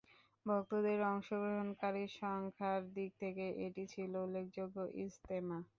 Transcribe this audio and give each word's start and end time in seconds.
ভক্তদের 0.45 0.99
অংশগ্রহণকারী 1.09 2.03
সংখ্যার 2.15 2.81
দিক 2.95 3.11
থেকে 3.21 3.45
এটি 3.65 3.83
ছিল 3.93 4.11
উল্লেখযোগ্য 4.25 4.75
ইজতেমা। 5.01 5.57